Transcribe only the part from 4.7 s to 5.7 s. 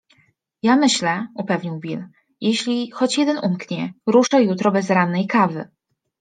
bez rannej kawy.